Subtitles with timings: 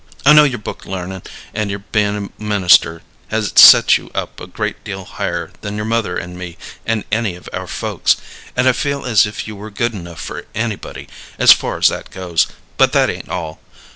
[0.25, 1.21] I know your book learnin'
[1.53, 5.85] and your bein' a minister has set you up a good deal higher than your
[5.85, 8.15] mother and me and any of our folks,
[8.55, 12.09] and I feel as if you were good enough for anybody, as far as that
[12.09, 13.59] goes; but that ain't all.